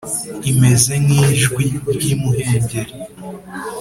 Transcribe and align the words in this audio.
imeze 0.51 0.91
nk’ijwi 1.03 1.65
ry’imuhengeri. 1.95 2.93